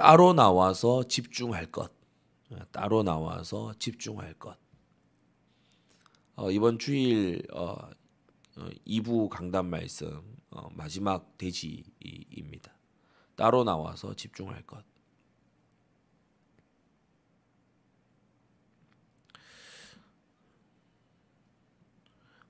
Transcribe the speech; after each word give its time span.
따로 0.00 0.32
나와서 0.32 1.02
집중할 1.02 1.70
것. 1.70 1.92
따로 2.72 3.02
나와서 3.02 3.74
집중할 3.78 4.32
것. 4.32 4.56
어, 6.36 6.50
이번 6.50 6.78
주일 6.78 7.46
어, 7.52 7.72
어, 8.56 8.68
2부 8.86 9.28
강단 9.28 9.68
말씀 9.68 10.22
어, 10.48 10.70
마지막 10.72 11.36
대지입니다. 11.36 12.72
따로 13.36 13.62
나와서 13.62 14.14
집중할 14.14 14.62
것. 14.62 14.82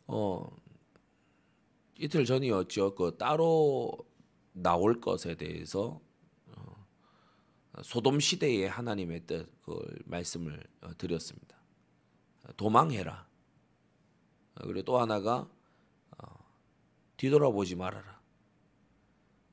어 0.06 0.56
이틀 1.98 2.25
전이었죠. 2.25 2.95
그 2.95 3.17
따로 3.19 3.98
나올 4.53 5.01
것에 5.01 5.34
대해서 5.34 6.01
어, 6.01 6.09
소돔 7.83 8.20
시대의 8.20 8.69
하나님의 8.69 9.27
뜻그 9.27 10.02
말씀을 10.07 10.62
어, 10.83 10.91
드렸습니다. 10.97 11.57
도망해라. 12.56 13.29
어, 14.56 14.61
그리고 14.66 14.83
또 14.83 14.98
하나가 14.98 15.48
뒤돌아보지 17.20 17.77
말아라. 17.77 18.19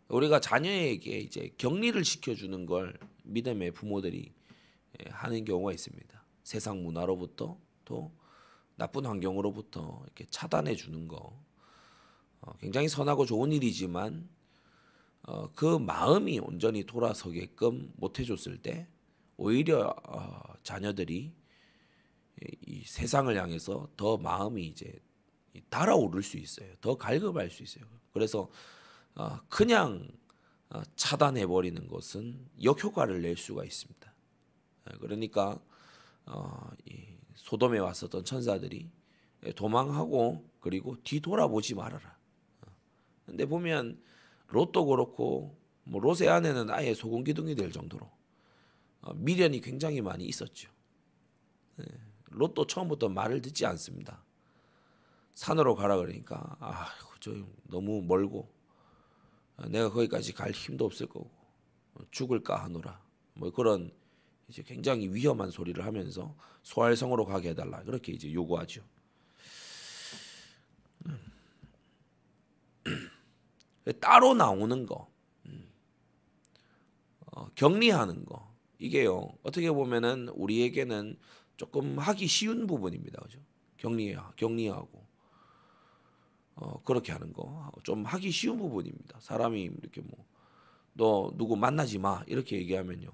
우리가 0.07 0.39
자녀에게 0.39 1.19
이제 1.19 1.53
격리를 1.57 2.01
시켜주는 2.05 2.65
걸 2.65 2.97
믿음의 3.23 3.71
부모들이 3.71 4.31
예, 4.99 5.09
하는 5.09 5.43
경우가 5.43 5.73
있습니다. 5.73 6.23
세상 6.43 6.81
문화로부터 6.81 7.59
또 7.83 8.13
나쁜 8.77 9.05
환경으로부터 9.05 10.01
이렇게 10.05 10.25
차단해 10.29 10.75
주는 10.75 11.09
거 11.09 11.37
어, 12.39 12.53
굉장히 12.59 12.87
선하고 12.87 13.25
좋은 13.25 13.51
일이지만 13.51 14.29
어, 15.27 15.51
그 15.53 15.77
마음이 15.77 16.39
온전히 16.39 16.85
돌아서게끔 16.85 17.91
못 17.97 18.17
해줬을 18.17 18.61
때 18.61 18.87
오히려 19.35 19.93
어, 20.07 20.41
자녀들이 20.63 21.33
이 22.65 22.83
세상을 22.85 23.35
향해서 23.35 23.89
더 23.97 24.17
마음이 24.17 24.65
이제 24.65 24.99
달아오를 25.69 26.23
수 26.23 26.37
있어요. 26.37 26.73
더 26.79 26.95
갈급할 26.95 27.49
수 27.49 27.61
있어요. 27.61 27.83
그래서 28.13 28.49
어, 29.15 29.37
그냥 29.49 30.07
어, 30.69 30.81
차단해 30.95 31.45
버리는 31.45 31.87
것은 31.87 32.47
역효과를 32.63 33.21
낼 33.21 33.35
수가 33.35 33.65
있습니다. 33.65 34.13
예, 34.93 34.97
그러니까 34.97 35.59
어, 36.25 36.71
소돔에 37.35 37.79
왔었던 37.79 38.23
천사들이 38.23 38.89
도망하고 39.57 40.49
그리고 40.61 40.95
뒤돌아보지 41.03 41.75
말아라. 41.75 42.17
근데 43.25 43.45
보면 43.45 44.01
롯도 44.47 44.85
그렇고 44.85 45.57
뭐 45.83 46.01
롯의 46.01 46.29
안에는 46.29 46.69
아예 46.69 46.93
소금 46.93 47.23
기둥이 47.23 47.55
될 47.55 47.71
정도로 47.71 48.09
미련이 49.15 49.61
굉장히 49.61 50.01
많이 50.01 50.25
있었죠. 50.25 50.69
예, 51.79 51.85
롯도 52.29 52.67
처음부터 52.67 53.09
말을 53.09 53.41
듣지 53.41 53.65
않습니다. 53.65 54.23
산으로 55.33 55.75
가라 55.75 55.97
그러니까 55.97 56.57
아 56.59 56.87
저 57.19 57.33
너무 57.63 58.01
멀고 58.01 58.49
내가 59.69 59.89
거기까지 59.89 60.33
갈 60.33 60.51
힘도 60.51 60.85
없을 60.85 61.07
거고 61.07 61.29
죽을까 62.11 62.63
하노라 62.63 63.01
뭐 63.33 63.51
그런 63.51 63.91
이제 64.47 64.63
굉장히 64.63 65.09
위험한 65.13 65.51
소리를 65.51 65.83
하면서 65.83 66.35
소알성으로 66.63 67.25
가게 67.25 67.49
해달라 67.49 67.83
그렇게 67.83 68.13
이제 68.13 68.31
요구하죠. 68.31 68.81
따로 73.93 74.33
나오는 74.33 74.85
거, 74.85 75.09
음. 75.47 75.69
어, 77.33 77.47
격리하는 77.55 78.25
거 78.25 78.53
이게요 78.79 79.29
어떻게 79.43 79.71
보면은 79.71 80.29
우리에게는 80.29 81.17
조금 81.57 81.97
하기 81.99 82.27
쉬운 82.27 82.67
부분입니다, 82.67 83.21
그죠? 83.21 83.39
격리 83.77 84.15
격리하고 84.37 85.05
어, 86.55 86.81
그렇게 86.83 87.11
하는 87.11 87.33
거 87.33 87.71
좀 87.83 88.03
하기 88.05 88.31
쉬운 88.31 88.57
부분입니다. 88.57 89.19
사람이 89.21 89.63
이렇게 89.81 90.01
뭐 90.01 90.25
너 90.93 91.31
누구 91.37 91.55
만나지 91.55 91.99
마 91.99 92.23
이렇게 92.27 92.57
얘기하면요 92.57 93.09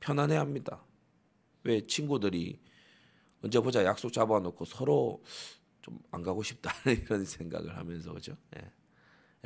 편안해합니다. 0.00 0.82
왜 1.64 1.86
친구들이 1.86 2.58
언제 3.44 3.60
보자 3.60 3.84
약속 3.84 4.12
잡아놓고 4.12 4.64
서로 4.64 5.22
좀 5.82 6.00
안 6.12 6.22
가고 6.22 6.42
싶다 6.42 6.70
이런 6.90 7.24
생각을 7.24 7.76
하면서 7.76 8.12
그죠? 8.14 8.36
예. 8.56 8.70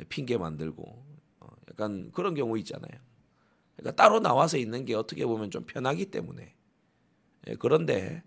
핑계 0.09 0.37
만들고 0.37 1.05
어, 1.39 1.47
약간 1.69 2.11
그런 2.11 2.35
경우 2.35 2.57
있잖아요. 2.59 2.91
그러니까 3.75 3.95
따로 4.01 4.19
나와서 4.19 4.57
있는 4.57 4.85
게 4.85 4.95
어떻게 4.95 5.25
보면 5.25 5.51
좀 5.51 5.63
편하기 5.65 6.11
때문에 6.11 6.55
예, 7.47 7.55
그런데 7.55 8.23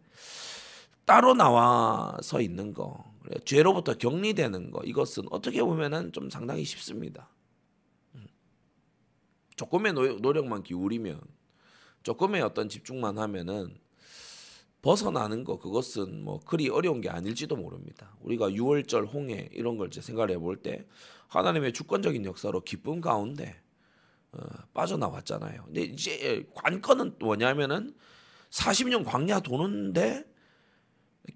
따로 1.05 1.35
나와서 1.35 2.41
있는 2.41 2.73
거 2.73 3.05
죄로부터 3.45 3.95
격리되는 3.95 4.71
거 4.71 4.81
이것은 4.85 5.25
어떻게 5.31 5.63
보면은 5.63 6.13
좀 6.13 6.31
상당히 6.31 6.65
쉽습니다. 6.65 7.29
음. 8.15 8.27
조금의 9.57 9.93
노력만 9.93 10.63
기울이면 10.63 11.21
조금의 12.03 12.43
어떤 12.43 12.69
집중만 12.69 13.19
하면은 13.19 13.79
벗어나는 14.83 15.45
거 15.45 15.59
그것은 15.59 16.25
뭐 16.25 16.41
그리 16.41 16.69
어려운 16.71 17.01
게 17.01 17.11
아닐지도 17.11 17.57
모릅니다. 17.57 18.17
우리가 18.21 18.53
유월절 18.53 19.07
홍해 19.07 19.51
이런 19.53 19.77
걸 19.77 19.89
이제 19.89 20.01
생각을 20.01 20.31
해볼 20.31 20.63
때 20.63 20.87
하나님의 21.31 21.73
주권적인 21.73 22.25
역사로 22.25 22.61
기쁨 22.63 23.01
가운데 23.01 23.61
어, 24.33 24.41
빠져나왔잖아요. 24.75 25.65
근데 25.65 25.83
이제 25.83 26.47
관건은 26.55 27.17
뭐냐면은 27.19 27.95
40년 28.51 29.05
광야 29.05 29.41
도는데 29.41 30.25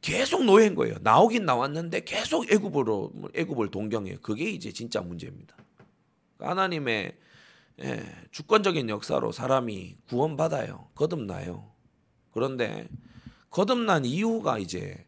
계속 0.01 0.45
노예인 0.45 0.75
거예요. 0.75 0.97
나오긴 1.01 1.45
나왔는데 1.45 2.01
계속 2.01 2.51
애굽으로 2.51 3.13
애굽을 3.35 3.71
동경해요. 3.71 4.19
그게 4.21 4.51
이제 4.51 4.73
진짜 4.73 5.01
문제입니다. 5.01 5.57
하나님의 6.39 7.17
예, 7.83 8.05
주권적인 8.31 8.89
역사로 8.89 9.33
사람이 9.33 9.97
구원받아요. 10.09 10.89
거듭나요. 10.95 11.73
그런데 12.33 12.89
거듭난 13.51 14.05
이유가 14.05 14.59
이제 14.59 15.07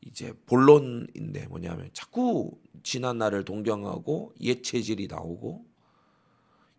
이제 0.00 0.32
본론인데 0.46 1.46
뭐냐면 1.48 1.90
자꾸 1.92 2.58
지난 2.82 3.18
날을 3.18 3.44
동경하고 3.44 4.34
옛 4.40 4.62
체질이 4.62 5.08
나오고 5.08 5.66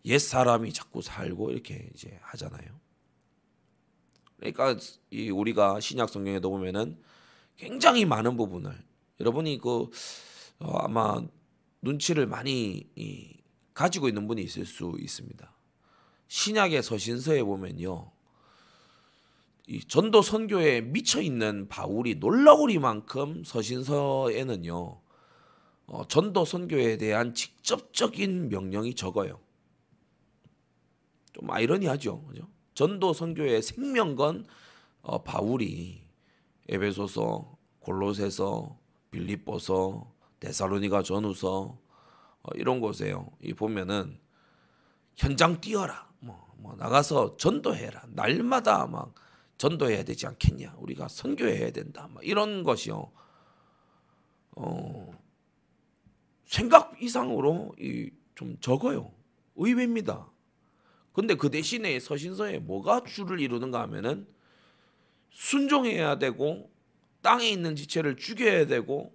옛 0.06 0.18
사람이 0.20 0.74
자꾸 0.74 1.02
살고 1.02 1.52
이렇게 1.52 1.90
이제 1.94 2.18
하잖아요. 2.22 2.80
그러니까 4.38 4.78
이 5.10 5.30
우리가 5.30 5.80
신약 5.80 6.10
성경에도 6.10 6.50
보면은 6.50 7.02
굉장히 7.58 8.06
많은 8.06 8.38
부분을 8.38 8.78
여러분이 9.20 9.58
그 9.58 9.90
어, 10.60 10.78
아마 10.80 11.22
눈치를 11.82 12.28
많이 12.28 12.90
이, 12.96 13.38
가지고 13.74 14.08
있는 14.08 14.28
분이 14.28 14.42
있을 14.44 14.66
수 14.66 14.96
있습니다. 15.00 15.54
신약의 16.28 16.84
서신서에 16.84 17.44
보면요. 17.44 18.12
이 19.68 19.82
전도 19.82 20.22
선교에 20.22 20.80
미쳐 20.80 21.22
있는 21.22 21.68
바울이 21.68 22.16
놀라우리만큼 22.16 23.44
서신서에는요. 23.44 25.02
어, 25.88 26.08
전도 26.08 26.46
선교에 26.46 26.98
대한 26.98 27.34
직접적인 27.34 28.48
명령이 28.48 28.96
적어요. 28.96 29.40
좀 31.34 31.52
아이러니하죠. 31.52 32.24
그죠? 32.24 32.48
전도 32.74 33.12
선교의 33.12 33.62
생명건 33.62 34.46
어, 35.02 35.24
바울이 35.24 36.02
에베소서, 36.70 37.58
골로새서, 37.80 38.78
빌립보서, 39.12 40.14
데살로니가 40.40 41.04
전후서 41.04 41.78
어, 42.42 42.50
이런 42.56 42.80
곳에요. 42.80 43.30
이 43.42 43.54
보면은 43.54 44.18
현장 45.18 45.60
뛰어라. 45.60 46.10
뭐, 46.20 46.54
뭐 46.58 46.76
나가서 46.76 47.36
전도해라. 47.36 48.04
날마다 48.10 48.88
막 48.88 49.14
전도해야 49.58 50.04
되지 50.04 50.28
않겠냐. 50.28 50.76
우리가 50.78 51.08
선교해야 51.08 51.72
된다. 51.72 52.08
막 52.14 52.26
이런 52.26 52.64
것이요. 52.64 53.12
어, 54.56 55.20
생각 56.46 57.02
이상으로 57.02 57.76
이 57.80 58.12
좀 58.38 58.56
적어요. 58.62 59.12
의외입니다. 59.56 60.30
근데 61.12 61.34
그 61.34 61.50
대신에 61.50 62.00
서신서에 62.00 62.60
뭐가 62.60 63.04
주를 63.04 63.40
이루는가 63.40 63.82
하면은 63.82 64.28
순종해야 65.32 66.20
되고 66.20 66.72
땅에 67.24 67.50
있는 67.50 67.76
지체를 67.76 68.16
죽여야 68.16 68.68
되고 68.68 69.12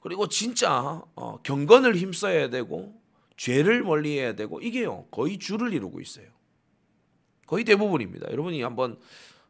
그리고 0.00 0.28
진짜 0.28 1.02
어, 1.14 1.40
경건을 1.42 1.96
힘써야 1.96 2.50
되고 2.50 3.00
죄를 3.38 3.82
멀리해야 3.82 4.34
되고 4.34 4.60
이게요 4.60 5.06
거의 5.10 5.38
주를 5.38 5.72
이루고 5.72 6.02
있어요. 6.02 6.26
거의 7.48 7.64
대부분입니다. 7.64 8.30
여러분이 8.30 8.62
한번 8.62 9.00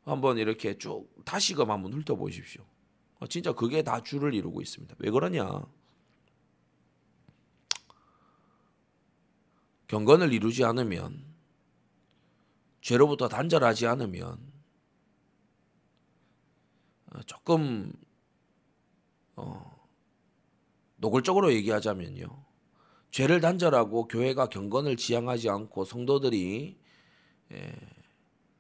한번 0.05 0.39
이렇게 0.39 0.79
쭉 0.79 1.07
다시금 1.25 1.71
한번 1.71 1.93
훑어보십시오. 1.93 2.65
어, 3.19 3.27
진짜 3.27 3.53
그게 3.53 3.83
다 3.83 4.03
주를 4.03 4.33
이루고 4.33 4.63
있습니다. 4.63 4.95
왜 5.01 5.11
그러냐? 5.11 5.67
경건을 9.89 10.33
이루지 10.33 10.65
않으면 10.65 11.25
죄로부터 12.81 13.29
단절하지 13.29 13.89
않으면 13.89 14.39
어, 17.13 17.23
조금 17.27 17.93
어, 19.35 19.87
노골적으로 20.97 21.53
얘기하자면요. 21.53 22.45
죄를 23.11 23.41
단절하고 23.41 24.07
교회가 24.07 24.49
경건을 24.49 24.97
지향하지 24.97 25.51
않고 25.51 25.85
성도들이 25.85 26.79
예, 26.79 26.88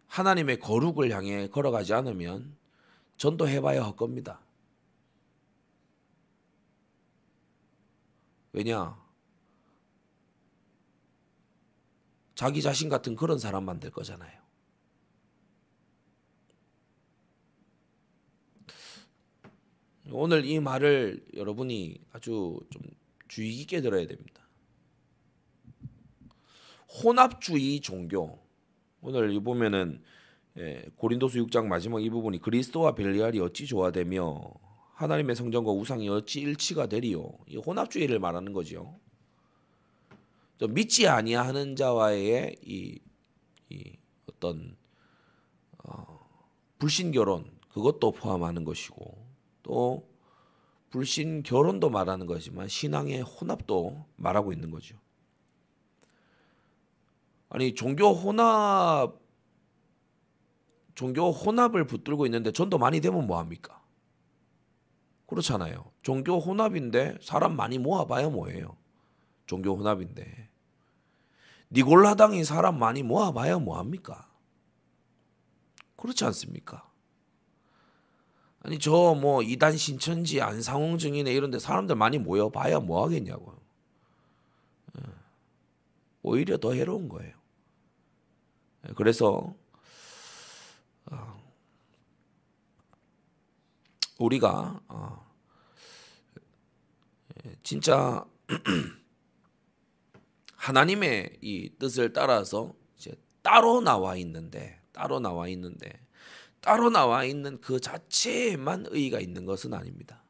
하나님의 0.06 0.58
거룩을 0.60 1.10
향해 1.10 1.48
걸어가지 1.48 1.92
않으면 1.94 2.56
전도해봐야 3.16 3.84
할 3.84 3.96
겁니다. 3.96 4.40
왜냐? 8.52 8.98
자기 12.34 12.62
자신 12.62 12.88
같은 12.88 13.16
그런 13.16 13.38
사람 13.38 13.64
만들 13.64 13.90
거잖아요. 13.90 14.38
오늘 20.10 20.44
이 20.46 20.58
말을 20.58 21.26
여러분이 21.34 22.00
아주 22.12 22.60
좀 22.70 22.82
주의 23.28 23.52
깊게 23.52 23.82
들어야 23.82 24.06
됩니다. 24.06 24.42
혼합주의 27.02 27.80
종교. 27.80 28.47
오늘 29.00 29.32
이 29.32 29.38
보면은 29.38 30.02
예, 30.58 30.84
고린도서 30.96 31.38
6장 31.40 31.66
마지막 31.66 32.02
이 32.02 32.10
부분이 32.10 32.40
그리스도와 32.40 32.94
벨리알이 32.94 33.40
어찌 33.40 33.66
조화되며 33.66 34.40
하나님의 34.94 35.36
성전과 35.36 35.70
우상이 35.70 36.08
어찌 36.08 36.40
일치가 36.40 36.86
되리요. 36.86 37.30
이 37.46 37.56
혼합주의를 37.56 38.18
말하는 38.18 38.52
거죠. 38.52 38.98
믿지 40.70 41.06
아니하는 41.06 41.76
자와의 41.76 42.56
이, 42.64 42.98
이 43.68 43.96
어떤 44.28 44.76
어, 45.84 46.18
불신 46.80 47.12
결혼 47.12 47.44
그것도 47.68 48.10
포함하는 48.10 48.64
것이고 48.64 49.24
또 49.62 50.08
불신 50.90 51.44
결혼도 51.44 51.90
말하는 51.90 52.26
거지만 52.26 52.66
신앙의 52.66 53.22
혼합도 53.22 54.04
말하고 54.16 54.52
있는 54.52 54.72
거죠. 54.72 54.96
아니 57.50 57.74
종교 57.74 58.12
혼합 58.12 59.14
종교 60.94 61.30
혼합을 61.30 61.86
붙들고 61.86 62.26
있는데 62.26 62.52
전도 62.52 62.78
많이 62.78 63.00
되면 63.00 63.26
뭐 63.26 63.38
합니까? 63.38 63.80
그렇잖아요. 65.26 65.92
종교 66.02 66.38
혼합인데 66.38 67.18
사람 67.20 67.54
많이 67.54 67.78
모아봐야 67.78 68.30
뭐예요? 68.30 68.76
종교 69.46 69.76
혼합인데 69.76 70.48
니골라당이 71.70 72.44
사람 72.44 72.78
많이 72.78 73.02
모아봐야 73.02 73.58
뭐 73.58 73.78
합니까? 73.78 74.28
그렇지 75.96 76.24
않습니까? 76.24 76.88
아니 78.60 78.78
저 78.78 79.14
뭐 79.14 79.42
이단 79.42 79.76
신천지 79.76 80.40
안상홍 80.40 80.98
증인회 80.98 81.32
이런데 81.32 81.58
사람들 81.58 81.94
많이 81.94 82.18
모여봐야 82.18 82.80
뭐 82.80 83.04
하겠냐고요. 83.04 83.56
예. 84.98 85.02
오히려 86.22 86.58
더 86.58 86.72
해로운 86.72 87.08
거예요. 87.08 87.37
예, 88.86 88.92
그래서 88.94 89.54
어, 91.10 91.42
우리가 94.18 94.80
어, 94.88 95.34
예, 97.44 97.54
진짜 97.62 98.24
하나님의 100.56 101.38
이 101.40 101.70
뜻을 101.78 102.12
따라서 102.12 102.74
이제 102.96 103.14
따로 103.42 103.80
나와 103.80 104.16
있는데 104.16 104.80
따로 104.92 105.20
나와 105.20 105.48
있는데 105.48 106.06
따로 106.60 106.90
나와 106.90 107.24
있는 107.24 107.60
그 107.60 107.80
자체에만 107.80 108.86
의의가 108.90 109.20
있는 109.20 109.46
것은 109.46 109.72
아닙니다. 109.72 110.24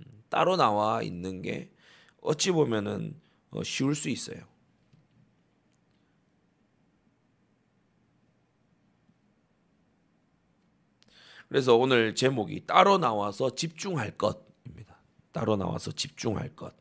음, 0.00 0.22
따로 0.28 0.56
나와 0.56 1.02
있는 1.02 1.42
게 1.42 1.70
어찌 2.20 2.50
보면은 2.50 3.20
어, 3.50 3.62
쉬울 3.62 3.94
수 3.94 4.08
있어요. 4.08 4.51
그래서 11.52 11.76
오늘 11.76 12.14
제목이 12.14 12.64
따로 12.66 12.96
나와서 12.96 13.54
집중할 13.54 14.16
것입니다. 14.16 14.96
따로 15.32 15.56
나와서 15.56 15.92
집중할 15.92 16.56
것. 16.56 16.74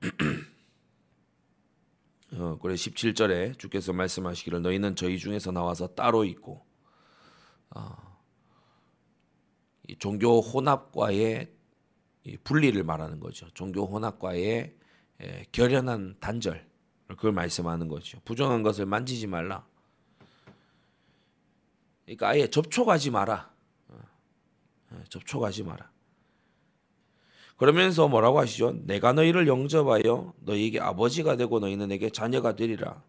어, 2.32 2.58
그래 2.62 2.72
17절에 2.72 3.58
주께서 3.58 3.92
말씀하시기를 3.92 4.62
너희는 4.62 4.96
저희 4.96 5.18
중에서 5.18 5.52
나와서 5.52 5.88
따로 5.88 6.24
있고 6.24 6.64
어, 7.74 7.94
이 9.86 9.98
종교 9.98 10.40
혼합과의 10.40 11.52
이 12.24 12.36
분리를 12.38 12.82
말하는 12.82 13.20
거죠. 13.20 13.50
종교 13.50 13.84
혼합과의 13.84 14.85
에, 15.20 15.44
결연한 15.52 16.16
단절 16.20 16.66
그걸 17.08 17.32
말씀하는 17.32 17.88
거죠. 17.88 18.20
부정한 18.24 18.62
것을 18.62 18.86
만지지 18.86 19.26
말라. 19.26 19.66
그러니까 22.04 22.28
아예 22.28 22.48
접촉하지 22.48 23.10
마라. 23.10 23.50
어, 23.88 23.98
어 24.90 25.04
접촉하지 25.08 25.62
마라. 25.64 25.90
그러면서 27.56 28.06
뭐라고 28.06 28.38
하시죠? 28.38 28.72
내가 28.84 29.12
너희를 29.12 29.46
영접하여 29.46 30.34
너희에게 30.40 30.80
아버지가 30.80 31.36
되고 31.36 31.58
너희는 31.58 31.88
내게 31.88 32.10
자녀가 32.10 32.54
되리라. 32.54 33.02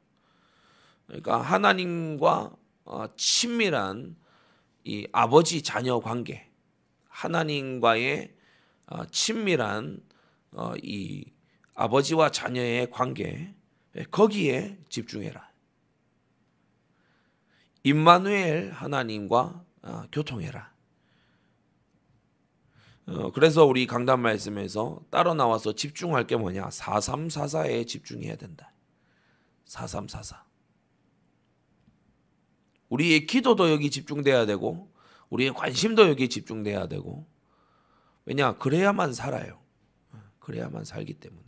그러니까 1.05 1.41
하나님과 1.41 2.55
어, 2.85 3.05
친밀한 3.17 4.15
이 4.85 5.05
아버지 5.11 5.61
자녀 5.61 5.99
관계, 5.99 6.49
하나님과의 7.09 8.33
어, 8.87 9.05
친밀한 9.07 9.99
어, 10.51 10.73
이 10.81 11.25
아버지와 11.77 12.31
자녀의 12.31 12.89
관계 12.89 13.53
예, 13.95 14.03
거기에 14.05 14.77
집중해라. 14.89 15.47
임마누엘 17.83 18.71
하나님과 18.71 19.63
교통해라. 20.11 20.73
어, 23.05 23.31
그래서 23.31 23.63
우리 23.63 23.87
강단 23.87 24.19
말씀에서 24.19 25.01
따로 25.11 25.33
나와서 25.35 25.73
집중할 25.73 26.27
게 26.27 26.35
뭐냐? 26.35 26.67
4344에 26.67 27.87
집중해야 27.87 28.35
된다. 28.35 28.73
4344. 29.65 30.43
우리의 32.89 33.27
기도도 33.27 33.71
여기 33.71 33.91
집중돼야 33.91 34.47
되고 34.47 34.91
우리의 35.29 35.53
관심도 35.53 36.09
여기 36.09 36.27
집중돼야 36.27 36.87
되고 36.87 37.27
왜냐? 38.25 38.57
그래야만 38.57 39.13
살아요. 39.13 39.59
어, 40.11 40.19
그래야만 40.39 40.83
살기 40.83 41.13
때문에. 41.13 41.47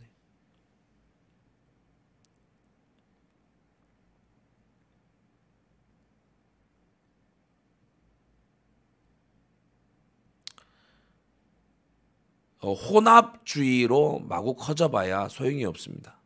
혼합주의로 12.68 14.20
마구 14.20 14.54
커져봐야 14.54 15.28
소용이 15.28 15.64
없습니다. 15.64 16.18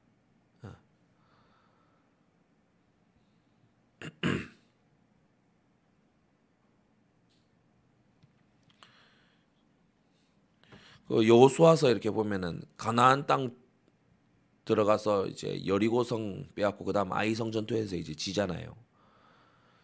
어. 0.63 0.73
그 11.07 11.29
여호수아서 11.29 11.91
이렇게 11.91 12.11
보면은 12.11 12.63
가나안 12.77 13.27
땅 13.27 13.55
들어가서 14.65 15.27
이제 15.27 15.65
여리고성 15.67 16.49
빼앗고 16.55 16.87
그다음 16.87 17.13
아이성 17.13 17.53
전투에서 17.53 17.97
이제 17.97 18.15
지잖아요. 18.15 18.75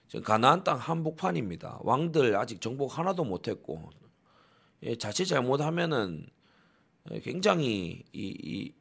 지금 0.08 0.24
가나안 0.24 0.64
땅 0.64 0.78
한복판입니다. 0.78 1.80
왕들 1.82 2.36
아직 2.36 2.60
정복 2.60 2.98
하나도 2.98 3.24
못했고 3.24 3.90
예, 4.82 4.96
자칫 4.96 5.26
잘못하면은 5.26 6.26
굉장히 7.22 8.04
이, 8.12 8.36
이 8.42 8.74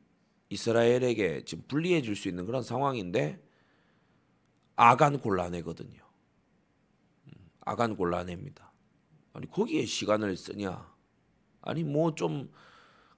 이스라엘에게 0.49 1.45
지금 1.45 1.63
불리해 1.67 2.01
줄 2.01 2.15
수 2.15 2.27
있는 2.27 2.45
그런 2.45 2.63
상황인데 2.63 3.41
아간 4.75 5.19
곤란해거든요. 5.19 6.01
음, 7.27 7.33
아간 7.61 7.95
곤란해입니다. 7.95 8.71
아니 9.33 9.49
거기에 9.49 9.85
시간을 9.85 10.37
쓰냐? 10.37 10.91
아니 11.61 11.83
뭐 11.83 12.15
좀 12.15 12.51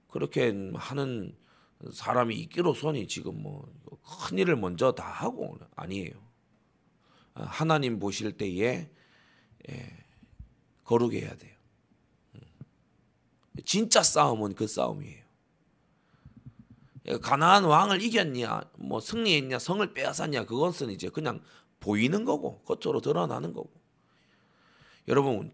그렇게 0.09 0.53
하는 0.75 1.35
사람이 1.93 2.35
있기로서니 2.35 3.07
지금 3.07 3.41
뭐 3.41 3.67
큰 4.27 4.37
일을 4.39 4.55
먼저 4.55 4.91
다 4.91 5.05
하고 5.09 5.57
아니에요. 5.75 6.13
하나님 7.33 7.99
보실 7.99 8.33
때에 8.37 8.89
예, 9.69 10.05
거룩해야 10.83 11.35
돼요. 11.35 11.55
진짜 13.65 14.01
싸움은 14.01 14.55
그 14.55 14.67
싸움이에요. 14.67 15.21
가나안 17.21 17.65
왕을 17.65 18.01
이겼냐, 18.01 18.61
뭐 18.77 18.99
승리했냐, 18.99 19.59
성을 19.59 19.93
빼앗았냐, 19.93 20.45
그것은 20.45 20.91
이제 20.91 21.09
그냥 21.09 21.41
보이는 21.79 22.25
거고 22.25 22.61
겉으로 22.63 23.01
드러나는 23.01 23.53
거고. 23.53 23.71
여러분 25.07 25.51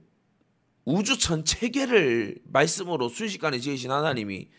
우주 0.86 1.18
전 1.18 1.44
체계를 1.44 2.39
말씀으로 2.46 3.10
순식간에 3.10 3.60
지으신 3.60 3.92
하나님이 3.92 4.50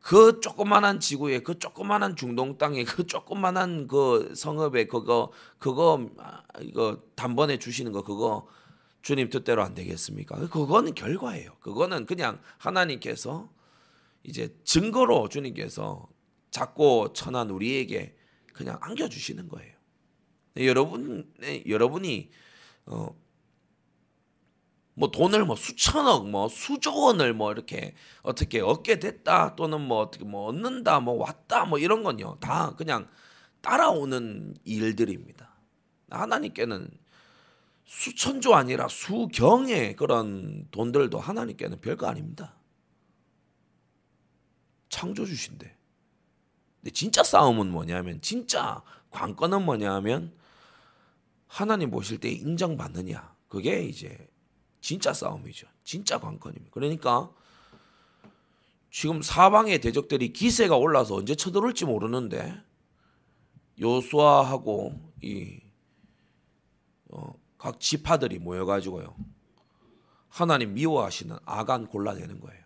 그 0.00 0.40
조그만한 0.40 1.00
지구에 1.00 1.40
그 1.40 1.58
조그만한 1.58 2.16
중동 2.16 2.56
땅에 2.56 2.84
그 2.84 3.06
조그만한 3.06 3.88
그 3.88 4.32
성읍에 4.34 4.86
그거 4.86 5.32
그거 5.58 6.08
아, 6.18 6.42
이거 6.60 6.98
단번에 7.14 7.58
주시는 7.58 7.92
거 7.92 8.02
그거 8.02 8.46
주님 9.02 9.30
뜻대로 9.30 9.62
안 9.62 9.74
되겠습니까? 9.74 10.48
그거는 10.48 10.94
결과예요. 10.94 11.52
그거는 11.60 12.06
그냥 12.06 12.40
하나님께서 12.58 13.50
이제 14.22 14.54
증거로 14.64 15.28
주님께서 15.28 16.08
작고 16.50 17.12
천한 17.12 17.50
우리에게 17.50 18.16
그냥 18.52 18.78
안겨 18.80 19.08
주시는 19.08 19.48
거예요. 19.48 19.74
여러분 20.58 21.32
여러분이 21.66 22.30
어, 22.86 23.14
뭐 24.94 25.10
돈을 25.12 25.44
뭐 25.44 25.54
수천억 25.54 26.28
뭐 26.28 26.48
수조 26.48 26.92
원을 27.00 27.32
뭐 27.32 27.52
이렇게 27.52 27.94
어떻게 28.22 28.60
얻게 28.60 28.98
됐다 28.98 29.54
또는 29.54 29.80
뭐 29.80 30.00
어떻게 30.00 30.24
뭐 30.24 30.46
얻는다 30.48 30.98
뭐 30.98 31.14
왔다 31.14 31.64
뭐 31.64 31.78
이런 31.78 32.02
건요 32.02 32.36
다 32.40 32.74
그냥 32.76 33.08
따라오는 33.60 34.56
일들입니다. 34.64 35.54
하나님께는 36.10 36.90
수천조 37.88 38.54
아니라 38.54 38.86
수경의 38.86 39.96
그런 39.96 40.68
돈들도 40.70 41.18
하나님께는 41.18 41.80
별거 41.80 42.06
아닙니다. 42.06 42.54
창조주신데. 44.90 45.74
근데 46.80 46.90
진짜 46.90 47.22
싸움은 47.22 47.70
뭐냐면 47.70 48.20
진짜 48.20 48.82
관건은 49.08 49.64
뭐냐면 49.64 50.36
하나님 51.46 51.90
보실 51.90 52.20
때 52.20 52.28
인정받느냐. 52.30 53.34
그게 53.48 53.82
이제 53.84 54.28
진짜 54.82 55.14
싸움이죠. 55.14 55.66
진짜 55.82 56.20
관건입니다. 56.20 56.70
그러니까 56.70 57.32
지금 58.90 59.22
사방의 59.22 59.80
대적들이 59.80 60.34
기세가 60.34 60.76
올라서 60.76 61.14
언제 61.14 61.34
쳐들어올지 61.34 61.86
모르는데 61.86 62.54
요수아하고 63.80 64.92
이 65.22 65.62
각 67.58 67.74
어, 67.74 67.78
지파들이 67.78 68.38
모여가지고요 68.38 69.16
하나님 70.28 70.74
미워하시는 70.74 71.36
아간 71.44 71.86
골라내는 71.86 72.40
거예요. 72.40 72.62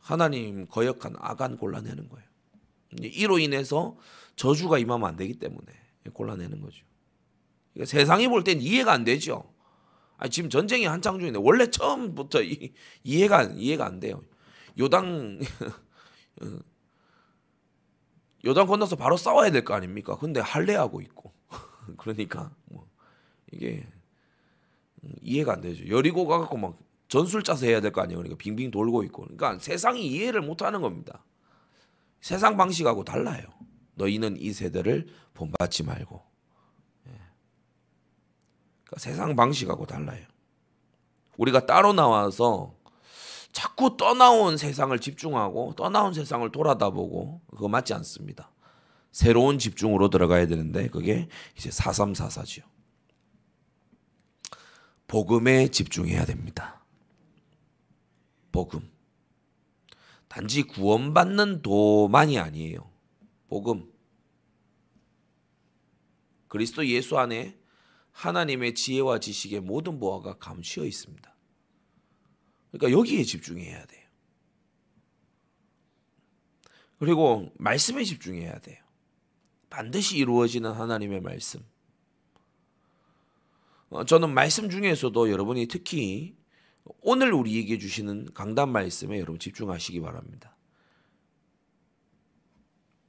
하나님 0.00 0.66
거역한 0.68 1.16
아간 1.18 1.56
골라내는 1.56 2.08
거예요. 2.08 2.26
이로 3.00 3.38
인해서 3.38 3.96
저주가 4.36 4.78
임하면 4.78 5.08
안 5.08 5.16
되기 5.16 5.34
때문에 5.34 5.66
골라내는 6.12 6.60
거죠. 6.60 6.84
그러니까 7.74 7.90
세상이 7.90 8.28
볼 8.28 8.44
땐 8.44 8.60
이해가 8.60 8.92
안 8.92 9.04
되죠. 9.04 9.52
아 10.16 10.28
지금 10.28 10.48
전쟁이 10.50 10.84
한창 10.86 11.18
중인데 11.18 11.38
원래 11.42 11.70
처음부터 11.70 12.42
이, 12.42 12.72
이해가 13.04 13.44
이해가 13.54 13.84
안 13.86 14.00
돼요. 14.00 14.22
요당 14.78 15.40
요당 18.44 18.66
건너서 18.66 18.96
바로 18.96 19.16
싸워야 19.16 19.50
될 19.50 19.64
거 19.64 19.74
아닙니까? 19.74 20.16
근데 20.16 20.40
할례하고 20.40 21.00
있고 21.02 21.32
그러니까 21.96 22.50
뭐 22.66 22.86
이게 23.52 23.86
이해가 25.22 25.54
안 25.54 25.60
되죠. 25.60 25.88
여리고 25.88 26.26
가갖고 26.26 26.56
막 26.56 26.76
전술 27.08 27.42
짜서 27.42 27.66
해야 27.66 27.80
될 27.80 27.92
거 27.92 28.02
아니에요. 28.02 28.18
그러니까 28.18 28.36
빙빙 28.38 28.70
돌고 28.70 29.02
있고. 29.04 29.22
그러니까 29.22 29.58
세상이 29.58 30.06
이해를 30.06 30.42
못하는 30.42 30.80
겁니다. 30.82 31.24
세상 32.20 32.56
방식하고 32.56 33.04
달라요. 33.04 33.44
너희는 33.94 34.36
이 34.40 34.52
세대를 34.52 35.08
본받지 35.34 35.84
말고 35.84 36.22
그러니까 38.84 38.98
세상 38.98 39.36
방식하고 39.36 39.86
달라요. 39.86 40.26
우리가 41.36 41.66
따로 41.66 41.92
나와서 41.92 42.74
자꾸 43.52 43.96
떠나온 43.96 44.56
세상을 44.56 44.96
집중하고 44.98 45.74
떠나온 45.76 46.12
세상을 46.12 46.50
돌아다보고 46.50 47.40
그거 47.50 47.68
맞지 47.68 47.94
않습니다. 47.94 48.50
새로운 49.18 49.58
집중으로 49.58 50.10
들어가야 50.10 50.46
되는데 50.46 50.86
그게 50.86 51.28
이제 51.56 51.70
4344지요. 51.70 52.62
복음에 55.08 55.66
집중해야 55.72 56.24
됩니다. 56.24 56.84
복음. 58.52 58.88
단지 60.28 60.62
구원받는 60.62 61.62
도만이 61.62 62.38
아니에요. 62.38 62.88
복음. 63.48 63.92
그리스도 66.46 66.86
예수 66.86 67.18
안에 67.18 67.58
하나님의 68.12 68.76
지혜와 68.76 69.18
지식의 69.18 69.62
모든 69.62 69.98
보화가 69.98 70.38
감추어 70.38 70.84
있습니다. 70.84 71.36
그러니까 72.70 72.96
여기에 72.96 73.24
집중해야 73.24 73.84
돼요. 73.84 74.08
그리고 77.00 77.50
말씀에 77.56 78.04
집중해야 78.04 78.60
돼요. 78.60 78.87
반드시 79.70 80.18
이루어지는 80.18 80.72
하나님의 80.72 81.20
말씀. 81.20 81.60
어, 83.90 84.04
저는 84.04 84.34
말씀 84.34 84.68
중에서도 84.68 85.30
여러분이 85.30 85.66
특히 85.66 86.36
오늘 87.00 87.32
우리에게 87.32 87.78
주시는 87.78 88.32
강단 88.34 88.70
말씀에 88.70 89.18
여러분 89.18 89.38
집중하시기 89.38 90.00
바랍니다. 90.00 90.56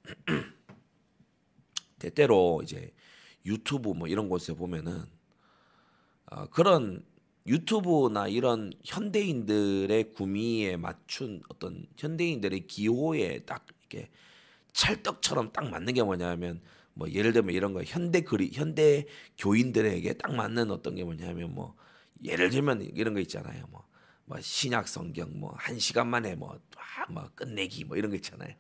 때때로 2.00 2.62
이제 2.64 2.94
유튜브 3.46 3.90
뭐 3.90 4.08
이런 4.08 4.30
곳에 4.30 4.54
보면은 4.54 5.04
어, 6.32 6.46
그런 6.48 7.06
유튜브나 7.48 8.28
이런 8.28 8.72
현대인들의 8.84 10.14
구미에 10.14 10.78
맞춘 10.78 11.42
어떤 11.50 11.88
현대인들의 11.98 12.68
기호에 12.68 13.40
딱 13.40 13.66
이렇게 13.80 14.10
찰떡처럼 14.74 15.52
딱 15.52 15.70
맞는 15.70 15.94
게 15.94 16.04
뭐냐면 16.04 16.62
뭐 16.94 17.10
예를 17.10 17.34
들면 17.34 17.56
이런 17.56 17.74
거 17.74 17.84
현대 17.84 18.22
그리 18.22 18.52
현대 18.54 19.06
교인들에게 19.38 20.14
딱 20.14 20.36
맞는 20.36 20.72
어떤 20.72 20.96
게 20.96 21.04
뭐냐면 21.04 21.54
뭐 21.54 21.76
예를 22.24 22.50
들면 22.50 22.82
이런 22.96 23.14
거 23.14 23.20
있잖아요. 23.22 23.66
뭐, 23.70 23.88
뭐 24.26 24.40
신약 24.42 24.88
성경 24.88 25.40
뭐 25.40 25.56
한 25.58 25.80
시간 25.80 26.08
만에 26.08 26.36
뭐, 26.36 26.60
아, 26.78 27.12
뭐 27.12 27.30
끝내기 27.36 27.86
뭐 27.86 27.98
이런 27.98 28.10
거 28.12 28.16
있잖아요. 28.18 28.54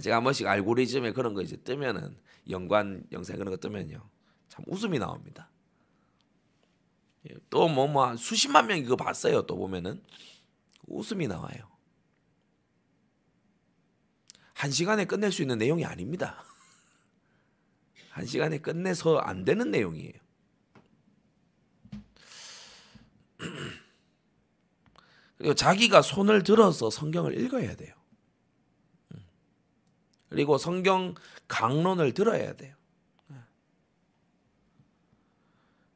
제가 0.00 0.16
한 0.16 0.24
번씩 0.24 0.46
알고리즘에 0.46 1.12
그런 1.12 1.34
거 1.34 1.42
이제 1.42 1.56
뜨면은 1.56 2.16
연관 2.50 3.04
영상 3.12 3.36
그런 3.38 3.50
거 3.50 3.56
뜨면요. 3.56 4.08
참 4.48 4.64
웃음이 4.68 4.98
나옵니다. 4.98 5.50
예, 7.28 7.34
또뭐 7.50 7.88
뭐 7.88 8.16
수십만 8.16 8.66
명 8.66 8.78
이거 8.78 8.96
봤어요. 8.96 9.42
또 9.46 9.56
보면은 9.56 10.02
웃음이 10.86 11.26
나와요. 11.26 11.67
한 14.58 14.72
시간에 14.72 15.04
끝낼 15.04 15.30
수 15.30 15.42
있는 15.42 15.56
내용이 15.56 15.84
아닙니다. 15.84 16.44
한 18.10 18.26
시간에 18.26 18.58
끝내서 18.58 19.18
안 19.18 19.44
되는 19.44 19.70
내용이에요. 19.70 20.14
그리고 25.38 25.54
자기가 25.54 26.02
손을 26.02 26.42
들어서 26.42 26.90
성경을 26.90 27.40
읽어야 27.40 27.76
돼요. 27.76 27.94
그리고 30.28 30.58
성경 30.58 31.14
강론을 31.46 32.12
들어야 32.12 32.52
돼요. 32.54 32.74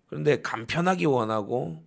그런데 0.06 0.40
간편하기 0.40 1.04
원하고 1.06 1.84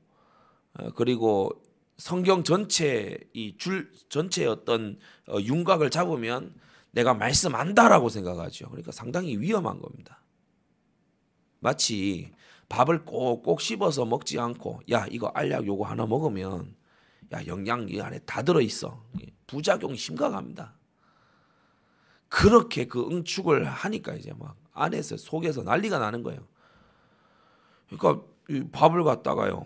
어, 0.74 0.92
그리고 0.92 1.64
성경 1.96 2.44
전체 2.44 3.18
이 3.34 3.56
줄 3.58 3.94
전체의 4.10 4.50
어떤 4.50 5.00
어, 5.30 5.38
윤곽을 5.40 5.90
잡으면 5.90 6.65
내가 6.96 7.14
말씀 7.14 7.54
안다라고 7.56 8.08
생각하죠. 8.08 8.70
그러니까 8.70 8.94
상당히 8.94 9.38
위험한 9.38 9.80
겁니다. 9.80 10.22
마치 11.60 12.32
밥을 12.70 13.04
꼭꼭 13.04 13.60
씹어서 13.60 14.06
먹지 14.06 14.40
않고 14.40 14.82
야 14.92 15.06
이거 15.12 15.28
알약 15.28 15.68
요거 15.68 15.86
하나 15.86 16.06
먹으면 16.06 16.74
야 17.34 17.46
영양 17.48 17.88
이 17.90 18.00
안에 18.00 18.20
다 18.20 18.44
들어 18.44 18.62
있어 18.62 19.04
부작용이 19.46 19.98
심각합니다. 19.98 20.74
그렇게 22.30 22.88
그 22.88 23.06
응축을 23.12 23.66
하니까 23.66 24.14
이제 24.16 24.32
막 24.38 24.56
안에서 24.72 25.18
속에서 25.18 25.64
난리가 25.64 26.00
나는 26.00 26.24
거예요. 26.24 26.48
그러니까 27.90 28.26
밥을 28.72 29.04
갖다가요 29.04 29.66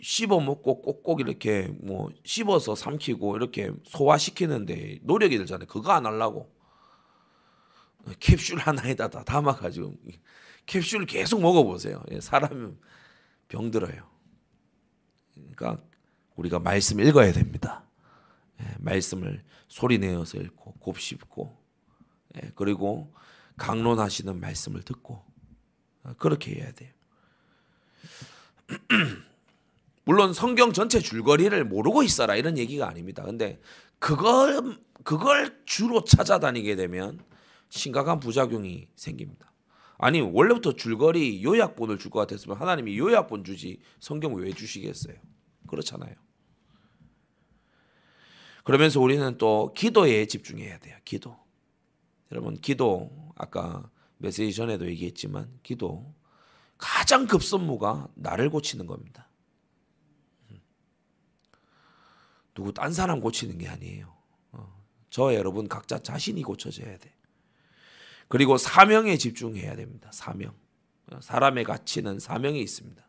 씹어 0.00 0.40
먹고 0.40 0.82
꼭꼭 0.82 1.20
이렇게 1.20 1.68
뭐 1.80 2.10
씹어서 2.24 2.74
삼키고 2.74 3.36
이렇게 3.36 3.70
소화시키는데 3.84 5.00
노력이 5.02 5.38
들잖아요. 5.38 5.66
그거 5.66 5.92
안 5.92 6.06
하려고 6.06 6.54
캡슐 8.18 8.58
하나에다 8.58 9.08
다 9.08 9.24
담아가지고 9.24 9.94
캡슐 10.66 11.06
계속 11.06 11.40
먹어보세요. 11.40 12.02
예, 12.10 12.20
사람 12.20 12.78
병 13.48 13.70
들어요. 13.70 14.08
그러니까 15.34 15.82
우리가 16.36 16.58
말씀 16.58 17.00
읽어야 17.00 17.32
됩니다. 17.32 17.84
예, 18.60 18.66
말씀을 18.78 19.42
소리 19.68 19.98
내어서 19.98 20.38
읽고 20.38 20.74
곱씹고 20.74 21.56
예, 22.36 22.52
그리고 22.54 23.12
강론하시는 23.56 24.38
말씀을 24.38 24.82
듣고 24.82 25.24
어, 26.02 26.14
그렇게 26.18 26.54
해야 26.54 26.72
돼요. 26.72 26.92
물론 30.04 30.32
성경 30.32 30.72
전체 30.72 30.98
줄거리를 31.00 31.64
모르고 31.64 32.02
있어라 32.02 32.36
이런 32.36 32.58
얘기가 32.58 32.88
아닙니다. 32.88 33.22
근데 33.22 33.60
그걸 33.98 34.78
그걸 35.04 35.62
주로 35.66 36.04
찾아다니게 36.04 36.76
되면 36.76 37.20
심각한 37.68 38.20
부작용이 38.20 38.88
생깁니다. 38.96 39.52
아니 39.98 40.20
원래부터 40.20 40.74
줄거리 40.74 41.44
요약본을 41.44 41.98
줄 41.98 42.10
것 42.10 42.20
같았으면 42.20 42.56
하나님이 42.56 42.98
요약본 42.98 43.44
주지 43.44 43.80
성경 44.00 44.34
왜 44.34 44.52
주시겠어요? 44.52 45.16
그렇잖아요. 45.68 46.14
그러면서 48.64 49.00
우리는 49.00 49.38
또 49.38 49.72
기도에 49.74 50.26
집중해야 50.26 50.78
돼요. 50.78 50.96
기도. 51.04 51.36
여러분 52.32 52.54
기도 52.60 53.10
아까 53.36 53.90
메시지 54.18 54.54
전에도 54.54 54.86
얘기했지만 54.86 55.50
기도 55.62 56.14
가장 56.78 57.26
급선무가 57.26 58.08
나를 58.14 58.50
고치는 58.50 58.86
겁니다. 58.86 59.29
누구 62.54 62.72
딴 62.72 62.92
사람 62.92 63.20
고치는 63.20 63.58
게 63.58 63.68
아니에요. 63.68 64.14
어, 64.52 64.84
저 65.10 65.34
여러분 65.34 65.68
각자 65.68 65.98
자신이 65.98 66.42
고쳐져야 66.42 66.98
돼. 66.98 67.14
그리고 68.28 68.58
사명에 68.58 69.16
집중해야 69.16 69.76
됩니다. 69.76 70.10
사명. 70.12 70.54
어, 71.10 71.20
사람의 71.20 71.64
가치는 71.64 72.18
사명이 72.18 72.60
있습니다. 72.60 73.02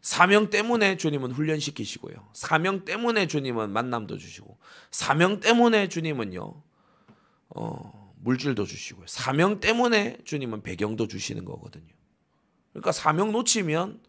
사명 0.00 0.50
때문에 0.50 0.96
주님은 0.96 1.30
훈련시키시고요. 1.30 2.30
사명 2.32 2.84
때문에 2.84 3.28
주님은 3.28 3.70
만남도 3.70 4.18
주시고, 4.18 4.58
사명 4.90 5.38
때문에 5.38 5.88
주님은요, 5.88 6.62
어, 7.50 8.14
물질도 8.20 8.64
주시고요. 8.64 9.06
사명 9.06 9.60
때문에 9.60 10.18
주님은 10.24 10.62
배경도 10.62 11.06
주시는 11.06 11.44
거거든요. 11.44 11.92
그러니까 12.72 12.90
사명 12.90 13.30
놓치면 13.32 14.00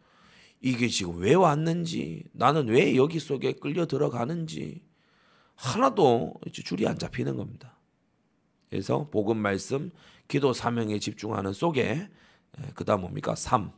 이게 0.65 0.87
지금 0.87 1.17
왜 1.17 1.33
왔는지, 1.33 2.23
나는 2.31 2.69
왜 2.69 2.95
여기 2.95 3.19
속에 3.19 3.51
끌려 3.51 3.85
들어가는지 3.85 4.81
하나도 5.55 6.35
줄이 6.51 6.87
안 6.87 6.97
잡히는 6.97 7.35
겁니다. 7.35 7.77
그래서 8.69 9.09
복음 9.11 9.37
말씀, 9.37 9.91
기도 10.29 10.53
사명에 10.53 10.99
집중하는 10.99 11.51
속에 11.51 12.09
그다음 12.75 13.01
뭡니까? 13.01 13.35
3. 13.35 13.73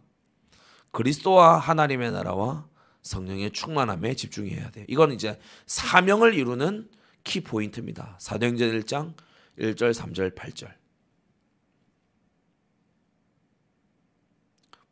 그리스도와 0.91 1.57
하나님의 1.57 2.11
나라와 2.11 2.69
성령의 3.01 3.51
충만함에 3.51 4.13
집중해야 4.13 4.69
돼요. 4.69 4.85
이건 4.87 5.11
이제 5.11 5.39
사명을 5.65 6.35
이루는 6.35 6.87
키 7.23 7.41
포인트입니다. 7.41 8.15
사도행전 8.19 8.69
1장 8.79 9.15
1절, 9.57 9.91
3절, 9.91 10.35
8절. 10.35 10.71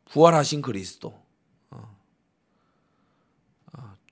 부활하신 0.06 0.60
그리스도 0.60 1.23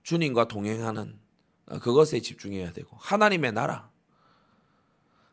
주님과 0.03 0.49
동행하는 0.49 1.19
어, 1.67 1.79
그것에 1.79 2.21
집중해야 2.21 2.73
되고 2.73 2.97
하나님의 2.99 3.53
나라 3.53 3.91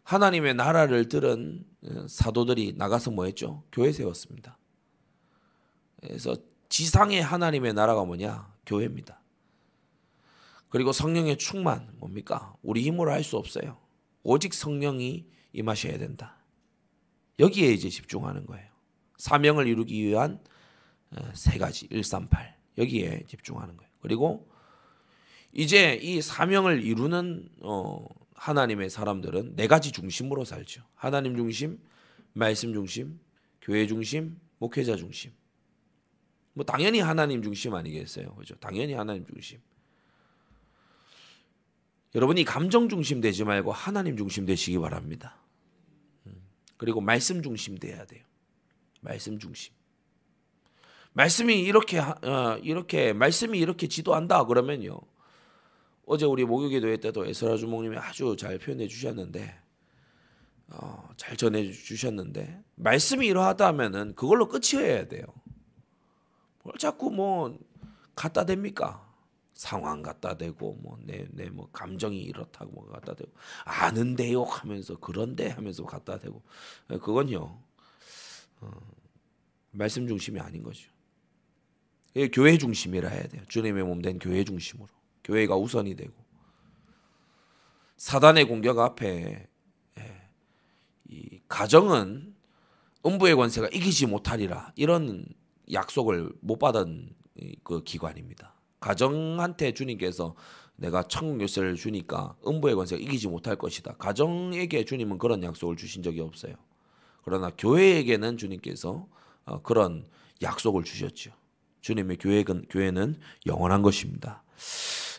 하나님의 0.04 0.56
나라를 0.56 1.08
들은 1.08 1.66
사도들이 2.08 2.74
나가서 2.78 3.12
뭐 3.12 3.26
했죠? 3.26 3.64
교회 3.72 3.92
세웠습니다. 3.92 4.58
그래서 6.02 6.36
지상의 6.68 7.22
하나님의 7.22 7.74
나라가 7.74 8.04
뭐냐? 8.04 8.52
교회입니다. 8.66 9.22
그리고 10.70 10.92
성령의 10.94 11.38
충만 11.38 11.92
뭡니까? 11.98 12.56
우리 12.64 12.82
힘으로 12.82 13.12
할 13.12 13.24
수 13.24 13.38
없어요. 13.38 13.78
오직 14.24 14.54
성령이 14.56 15.28
임하셔야 15.54 15.98
된다. 16.00 16.38
여기에 17.38 17.72
이제 17.72 17.90
집중하는 17.90 18.46
거예요. 18.48 18.68
사명을 19.18 19.68
이루기 19.68 20.04
위한 20.06 20.44
세 21.34 21.58
가지 21.60 21.88
138 21.88 22.58
여기에 22.80 23.26
집중하는 23.28 23.78
거예요. 23.78 23.92
그리고 24.02 24.49
이제 25.52 25.96
이 26.02 26.22
사명을 26.22 26.84
이루는 26.84 27.50
어, 27.62 28.06
하나님의 28.36 28.90
사람들은 28.90 29.56
네 29.56 29.68
가지 29.68 29.92
중심으로 29.92 30.46
살죠. 30.46 30.84
하나님 30.96 31.36
중심, 31.36 31.80
말씀 32.34 32.74
중심, 32.74 33.20
교회 33.62 33.88
중심, 33.88 34.40
목회자 34.60 34.96
중심. 34.96 35.32
뭐 36.54 36.66
당연히 36.66 37.00
하나님 37.00 37.42
중심 37.42 37.74
아니겠어요. 37.74 38.36
그죠? 38.36 38.56
당연히 38.56 38.94
하나님 38.94 39.26
중심. 39.26 39.60
여러분이 42.16 42.44
감정 42.44 42.90
중심 42.90 43.22
되지 43.22 43.44
말고 43.44 43.72
하나님 43.72 44.18
중심 44.18 44.46
되시기 44.46 44.80
바랍니다. 44.80 45.36
음. 46.26 46.42
그리고 46.78 47.02
말씀 47.02 47.42
중심 47.44 47.78
돼야 47.78 48.06
돼요. 48.06 48.24
말씀 49.02 49.38
중심. 49.40 49.74
말씀이 51.14 51.60
이렇게 51.60 52.00
어, 52.00 52.60
이렇게 52.64 53.14
말씀이 53.14 53.58
이렇게 53.58 53.88
지도한다 53.88 54.46
그러면요. 54.46 55.00
어제 56.12 56.26
우리 56.26 56.44
목요기도회 56.44 56.98
때도 56.98 57.28
에스라 57.28 57.56
주목님이 57.58 57.96
아주 57.98 58.36
잘 58.36 58.58
표현해 58.58 58.88
주셨는데 58.88 59.60
어, 60.70 61.08
잘 61.18 61.38
전해 61.38 61.72
주셨는데 61.72 62.64
말씀이 62.76 63.28
이러하다면은 63.28 64.16
그걸로 64.16 64.48
끝이어야 64.48 65.08
돼요. 65.08 65.24
뭘 66.64 66.76
자꾸 66.80 67.12
뭐 67.12 67.56
갖다 68.16 68.44
댑니까? 68.44 69.08
상황 69.54 70.02
갖다 70.02 70.36
대고 70.36 70.80
뭐 70.82 70.98
내 71.06 71.28
내 71.32 71.50
뭐 71.52 71.70
감정이 71.72 72.18
이렇다고 72.18 72.72
뭐 72.72 72.88
갖다 72.90 73.14
대고 73.14 73.32
아는데요 73.66 74.44
하면서 74.44 74.96
그런데 75.00 75.50
하면서 75.50 75.86
갖다 75.86 76.18
대고 76.18 76.42
그건요 76.88 77.62
어, 78.62 78.72
말씀 79.72 80.08
중심이 80.08 80.40
아닌 80.40 80.64
거죠. 80.64 80.90
교회 82.34 82.58
중심이라 82.58 83.10
해야 83.10 83.28
돼요. 83.28 83.44
주님의 83.48 83.84
몸 83.84 84.02
된 84.02 84.18
교회 84.18 84.44
중심으로 84.44 84.90
교회가 85.24 85.56
우선이 85.56 85.96
되고 85.96 86.14
사단의 87.98 88.46
공격 88.46 88.80
앞에 88.80 89.48
예, 90.00 90.22
이 91.10 91.40
가정은 91.48 92.36
음부의 93.06 93.36
권세가 93.36 93.70
이기지 93.70 94.08
못하리라 94.08 94.72
이런 94.76 95.26
약속을 95.72 96.34
못 96.42 96.58
받은 96.60 97.14
그 97.64 97.84
기관입니다. 97.84 98.54
가정한테 98.80 99.74
주님께서 99.74 100.36
내가 100.76 101.04
천국 101.04 101.42
열쇠를 101.42 101.76
주니까 101.76 102.36
음부의 102.48 102.76
권세가 102.76 103.02
이기지 103.02 103.28
못할 103.28 103.58
것이다. 103.58 103.96
가정에게 103.98 104.86
주님은 104.86 105.18
그런 105.18 105.44
약속을 105.44 105.76
주신 105.76 106.02
적이 106.04 106.22
없어요. 106.22 106.56
그러나 107.24 107.52
교회에게는 107.58 108.38
주님께서 108.38 109.08
어, 109.46 109.62
그런 109.62 110.06
약속을 110.42 110.84
주셨죠. 110.84 111.32
주님의 111.82 112.18
교회는, 112.18 112.66
교회는 112.70 113.20
영원한 113.46 113.82
것입니다. 113.82 114.44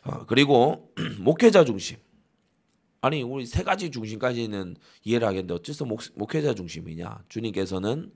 어, 0.05 0.27
그리고 0.27 0.93
목회자 1.21 1.65
중심. 1.65 1.99
아니 3.03 3.23
우리 3.23 3.47
세 3.47 3.63
가지 3.63 3.91
중심까지는 3.91 4.77
이해를 5.05 5.27
하겠는데 5.27 5.55
어째서 5.55 5.85
목, 5.87 6.01
목회자 6.15 6.55
중심이냐? 6.55 7.25
주님께서는 7.29 8.13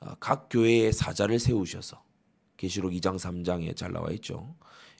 어, 0.00 0.14
각 0.20 0.48
교회의 0.50 0.92
사자를 0.92 1.38
세우셔서 1.38 2.02
계시록 2.56 2.92
2장 2.92 3.16
3장에 3.16 3.76
잘 3.76 3.92
나와 3.92 4.10
있죠. 4.12 4.54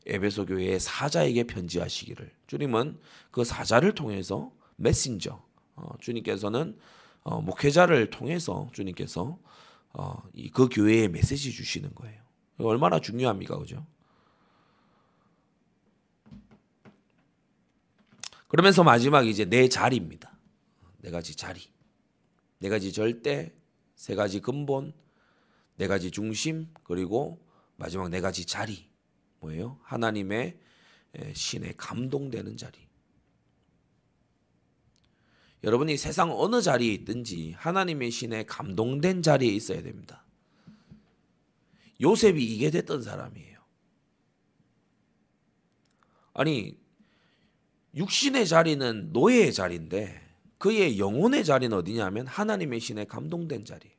에베소 0.06 0.46
교회의 0.46 0.78
사자에게 0.80 1.44
편지하시기를 1.44 2.30
주님은 2.46 2.98
그 3.30 3.44
사자를 3.44 3.94
통해서 3.94 4.52
메신저 4.76 5.42
어, 5.76 5.88
주님께서는 6.00 6.76
어, 7.22 7.40
목회자를 7.40 8.10
통해서 8.10 8.68
주님께서 8.72 9.38
어, 9.94 10.22
이, 10.34 10.50
그 10.50 10.68
교회에 10.68 11.08
메시지 11.08 11.52
주시는 11.52 11.94
거예요. 11.94 12.20
얼마나 12.58 13.00
중요합니까, 13.00 13.58
그죠? 13.58 13.87
그러면서 18.54 18.84
마지막 18.84 19.26
이제 19.26 19.44
내 19.44 19.68
자리입니다. 19.68 20.38
네 20.98 21.10
가지 21.10 21.34
자리, 21.34 21.60
네 22.60 22.68
가지 22.68 22.92
절대, 22.92 23.52
세 23.96 24.14
가지 24.14 24.38
근본, 24.38 24.92
네 25.74 25.88
가지 25.88 26.12
중심, 26.12 26.68
그리고 26.84 27.44
마지막 27.74 28.10
네 28.10 28.20
가지 28.20 28.46
자리. 28.46 28.88
뭐예요? 29.40 29.80
하나님의 29.82 30.56
신에 31.32 31.74
감동되는 31.76 32.56
자리. 32.56 32.78
여러분이 35.64 35.96
세상 35.96 36.30
어느 36.30 36.62
자리에 36.62 36.92
있든지 36.92 37.54
하나님의 37.56 38.12
신에 38.12 38.44
감동된 38.44 39.22
자리에 39.22 39.52
있어야 39.52 39.82
됩니다. 39.82 40.24
요셉이 42.00 42.40
이게 42.54 42.70
됐던 42.70 43.02
사람이에요. 43.02 43.58
아니 46.34 46.83
육신의 47.96 48.46
자리는 48.46 49.11
노예의 49.12 49.52
자리인데 49.52 50.20
그의 50.59 50.98
영혼의 50.98 51.44
자리는 51.44 51.76
어디냐면 51.76 52.26
하나님의 52.26 52.80
신에 52.80 53.04
감동된 53.04 53.64
자리. 53.64 53.90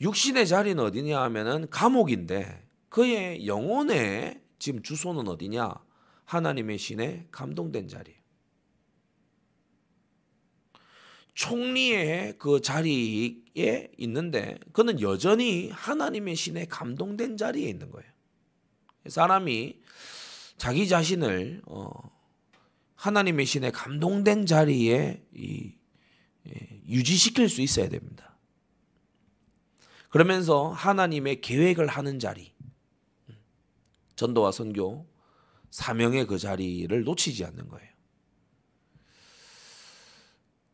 육신의 0.00 0.46
자리는 0.46 0.82
어디냐 0.82 1.20
하면은 1.22 1.68
감옥인데 1.70 2.68
그의 2.88 3.46
영혼의 3.46 4.42
지금 4.58 4.82
주소는 4.82 5.28
어디냐? 5.28 5.74
하나님의 6.24 6.78
신에 6.78 7.26
감동된 7.30 7.88
자리. 7.88 8.14
총리의 11.34 12.36
그 12.38 12.60
자리에 12.60 13.92
있는데 13.96 14.58
그는 14.72 15.00
여전히 15.00 15.70
하나님의 15.70 16.34
신에 16.34 16.66
감동된 16.66 17.36
자리에 17.36 17.68
있는 17.68 17.90
거예요. 17.90 18.10
사람이 19.06 19.80
자기 20.58 20.88
자신을 20.88 21.62
어, 21.66 21.88
하나님의 22.96 23.46
신에 23.46 23.70
감동된 23.70 24.44
자리에 24.44 25.22
이, 25.32 25.72
예, 26.48 26.82
유지시킬 26.88 27.48
수 27.48 27.62
있어야 27.62 27.88
됩니다. 27.88 28.36
그러면서 30.10 30.68
하나님의 30.70 31.40
계획을 31.40 31.86
하는 31.86 32.18
자리, 32.18 32.52
전도와 34.16 34.50
선교, 34.50 35.06
사명의 35.70 36.26
그 36.26 36.38
자리를 36.38 37.04
놓치지 37.04 37.44
않는 37.44 37.68
거예요. 37.68 37.88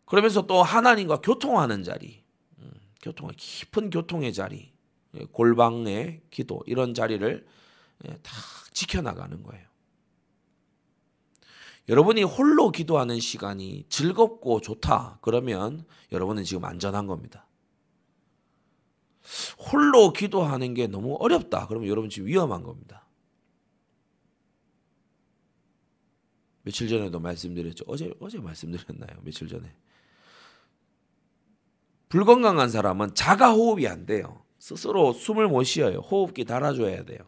그러면서 0.07 0.47
또 0.47 0.63
하나님과 0.63 1.21
교통하는 1.21 1.83
자리, 1.83 2.23
음, 2.59 2.73
교통 3.03 3.31
깊은 3.37 3.91
교통의 3.91 4.33
자리, 4.33 4.73
예, 5.15 5.25
골방의 5.31 6.23
기도 6.31 6.63
이런 6.67 6.95
자리를 6.95 7.47
예, 8.07 8.19
다 8.23 8.33
지켜나가는 8.73 9.43
거예요. 9.43 9.74
여러분이 11.89 12.23
홀로 12.23 12.71
기도하는 12.71 13.21
시간이 13.21 13.85
즐겁고 13.89 14.61
좋다 14.61 15.19
그러면 15.21 15.85
여러분은 16.13 16.45
지금 16.45 16.65
안전한 16.65 17.07
겁니다. 17.07 17.47
홀로 19.59 20.13
기도하는 20.13 20.75
게 20.75 20.87
너무 20.87 21.17
어렵다 21.19 21.67
그러면 21.67 21.89
여러분 21.89 22.09
지금 22.11 22.29
위험한 22.29 22.63
겁니다. 22.63 23.07
며칠 26.63 26.89
전에도 26.89 27.21
말씀드렸죠. 27.21 27.85
어제 27.87 28.13
어제 28.21 28.39
말씀드렸나요? 28.39 29.21
며칠 29.23 29.49
전에 29.49 29.75
불건강한 32.09 32.71
사람은 32.71 33.15
자가 33.15 33.53
호흡이 33.53 33.87
안 33.87 34.07
돼요. 34.07 34.43
스스로 34.59 35.13
숨을 35.13 35.49
못 35.49 35.65
쉬어요. 35.65 35.99
호흡기 35.99 36.47
달아줘야 36.47 37.05
돼요. 37.05 37.19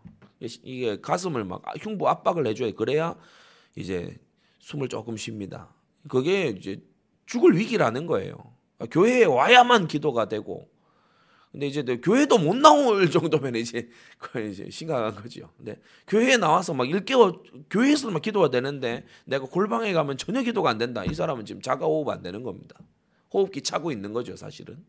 이게 0.41 1.01
가슴을 1.01 1.45
막 1.45 1.63
흉부 1.81 2.09
압박을 2.09 2.47
해줘야 2.47 2.73
그래야 2.73 3.17
이제 3.75 4.19
숨을 4.67 4.89
조금 4.89 5.17
쉽니다. 5.17 5.73
그게 6.09 6.49
이제 6.49 6.83
죽을 7.27 7.57
위기라는 7.57 8.07
거예요. 8.07 8.37
교회에 8.91 9.25
와야만 9.25 9.87
기도가 9.87 10.29
되고 10.29 10.69
근데 11.53 11.69
이제 11.69 11.83
교회도 11.83 12.39
못 12.39 12.57
나올 12.57 13.09
정도면 13.09 13.55
이제 13.55 13.89
거의 14.19 14.51
이제 14.51 14.69
심각한 14.69 15.15
거죠. 15.15 15.49
근데 15.57 15.81
교회에 16.09 16.37
나와서 16.37 16.75
막 16.75 16.85
1개월 16.85 17.41
교회에서만 17.71 18.21
기도가 18.21 18.51
되는데 18.51 19.07
내가 19.25 19.47
골방에 19.47 19.93
가면 19.93 20.19
전혀 20.19 20.43
기도가 20.43 20.69
안 20.69 20.79
된다. 20.79 21.05
이 21.05 21.15
사람은 21.15 21.47
지금 21.47 21.63
자가 21.63 21.87
호흡 21.87 22.09
안 22.09 22.23
되는 22.23 22.43
겁니다. 22.43 22.77
호흡기 23.33 23.63
차고 23.63 23.93
있는 23.93 24.13
거죠, 24.13 24.35
사실은. 24.35 24.85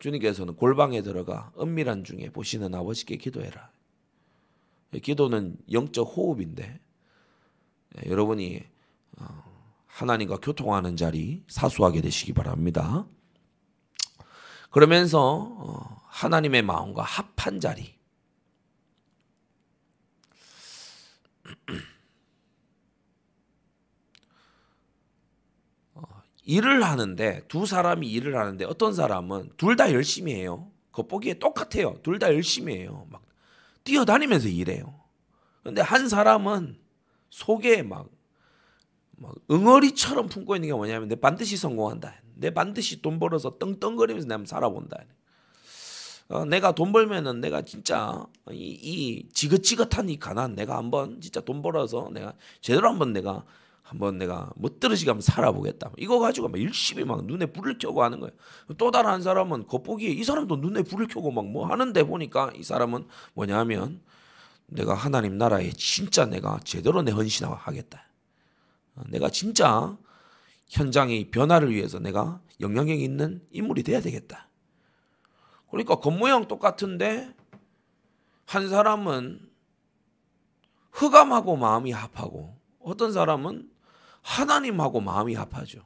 주님께서는 0.00 0.56
골방에 0.56 1.02
들어가 1.02 1.52
은밀한 1.58 2.02
중에 2.02 2.30
보시는 2.30 2.74
아버지께 2.74 3.16
기도해라. 3.16 3.70
기도는 5.00 5.56
영적 5.70 6.12
호흡인데 6.16 6.80
예, 6.80 6.85
여러분이 8.06 8.62
어, 9.18 9.24
하나님과 9.86 10.38
교통하는 10.38 10.96
자리 10.96 11.42
사수하게 11.48 12.00
되시기 12.02 12.32
바랍니다. 12.32 13.06
그러면서 14.70 15.56
어, 15.58 16.02
하나님의 16.08 16.62
마음과 16.62 17.02
합한 17.02 17.60
자리 17.60 17.96
일을 26.44 26.84
하는데 26.84 27.42
두 27.48 27.66
사람이 27.66 28.08
일을 28.10 28.36
하는데 28.36 28.64
어떤 28.66 28.94
사람은 28.94 29.50
둘 29.56 29.76
다 29.76 29.92
열심히 29.92 30.34
해요. 30.34 30.70
겉보기에 30.92 31.34
똑같아요. 31.38 31.98
둘 32.02 32.18
다 32.18 32.28
열심히 32.32 32.76
해요. 32.76 33.06
막 33.10 33.22
뛰어다니면서 33.84 34.48
일해요. 34.48 35.00
근데 35.62 35.80
한 35.82 36.08
사람은 36.08 36.78
속에 37.30 37.82
막, 37.82 38.08
막 39.16 39.34
응어리처럼 39.50 40.28
품고 40.28 40.56
있는 40.56 40.68
게 40.68 40.74
뭐냐면 40.74 41.08
내 41.08 41.16
반드시 41.16 41.56
성공한다. 41.56 42.14
내 42.34 42.50
반드시 42.50 43.00
돈 43.02 43.18
벌어서 43.18 43.58
떵떵거리면서 43.58 44.28
내가 44.28 44.44
살아본다. 44.44 45.04
어, 46.28 46.44
내가 46.44 46.72
돈 46.72 46.92
벌면은 46.92 47.40
내가 47.40 47.62
진짜 47.62 48.26
이, 48.50 48.78
이 48.82 49.28
지긋지긋한 49.32 50.08
이 50.08 50.18
가난 50.18 50.54
내가 50.54 50.76
한번 50.76 51.20
진짜 51.20 51.40
돈 51.40 51.62
벌어서 51.62 52.10
내가 52.12 52.34
제대로 52.60 52.88
한번 52.88 53.12
내가 53.12 53.44
한번 53.82 54.18
내가 54.18 54.50
못 54.56 54.80
떨어지게 54.80 55.10
한번 55.10 55.22
살아보겠다. 55.22 55.92
이거 55.96 56.18
가지고 56.18 56.48
막 56.48 56.60
열심히 56.60 57.04
막 57.04 57.24
눈에 57.24 57.46
불을 57.46 57.78
켜고 57.78 58.02
하는 58.02 58.18
거예요. 58.18 58.32
또 58.76 58.90
다른 58.90 59.10
한 59.10 59.22
사람은 59.22 59.68
겉보기에 59.68 60.10
이 60.10 60.24
사람도 60.24 60.56
눈에 60.56 60.82
불을 60.82 61.06
켜고 61.06 61.30
막 61.30 61.44
뭐 61.44 61.66
하는데 61.66 62.02
보니까 62.02 62.50
이 62.56 62.64
사람은 62.64 63.06
뭐냐면 63.34 64.00
내가 64.66 64.94
하나님 64.94 65.38
나라에 65.38 65.70
진짜 65.72 66.26
내가 66.26 66.60
제대로 66.64 67.02
내 67.02 67.12
헌신하겠다. 67.12 68.04
내가 69.08 69.30
진짜 69.30 69.96
현장의 70.68 71.30
변화를 71.30 71.72
위해서 71.72 71.98
내가 71.98 72.40
영향력 72.60 72.98
있는 72.98 73.46
인물이 73.50 73.82
돼야 73.82 74.00
되겠다. 74.00 74.48
그러니까 75.70 75.96
겉모양 75.96 76.48
똑같은데 76.48 77.34
한 78.46 78.68
사람은 78.68 79.50
흑암하고 80.92 81.56
마음이 81.56 81.92
합하고 81.92 82.58
어떤 82.80 83.12
사람은 83.12 83.70
하나님하고 84.22 85.00
마음이 85.00 85.34
합하죠. 85.34 85.84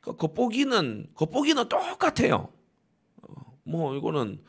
그러니까 0.00 0.26
겉보기는 0.26 1.10
겉보기는 1.14 1.68
똑같아요. 1.68 2.52
어, 3.22 3.58
뭐 3.64 3.94
이거는 3.96 4.42